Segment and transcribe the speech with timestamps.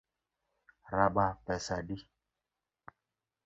[0.93, 1.97] Raba pesa adi?